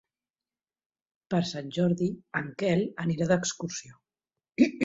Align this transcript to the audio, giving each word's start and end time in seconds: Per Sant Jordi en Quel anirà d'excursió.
Per 1.33 1.41
Sant 1.51 1.69
Jordi 1.77 2.09
en 2.41 2.49
Quel 2.63 2.83
anirà 3.07 3.29
d'excursió. 3.33 4.03